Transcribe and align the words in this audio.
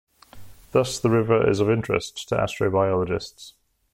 Thus 0.71 0.97
the 0.99 1.11
river 1.11 1.47
is 1.47 1.59
of 1.59 1.69
interest 1.69 2.27
to 2.29 2.35
astrobiologists. 2.35 3.53